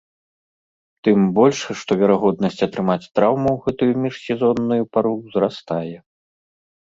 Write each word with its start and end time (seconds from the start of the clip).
Тым 1.07 1.19
больш, 1.39 1.59
што 1.81 1.91
верагоднасць 2.01 2.63
атрымаць 2.67 3.09
траўму 3.19 3.51
ў 3.53 3.59
гэтую 3.65 3.93
міжсезонную 4.05 4.83
пару 4.97 5.11
ўзрастае. 5.19 5.93